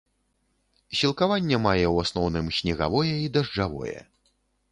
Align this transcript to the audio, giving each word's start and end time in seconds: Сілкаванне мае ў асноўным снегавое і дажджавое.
Сілкаванне 0.99 1.59
мае 1.65 1.83
ў 1.93 2.07
асноўным 2.07 2.49
снегавое 2.59 3.13
і 3.27 3.31
дажджавое. 3.35 3.97